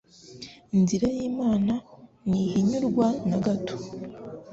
[0.75, 1.73] Inzira y’Imana
[2.27, 3.75] ntihinyurwa na gato